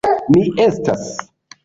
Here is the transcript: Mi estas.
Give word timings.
Mi 0.35 0.39
estas. 0.63 1.05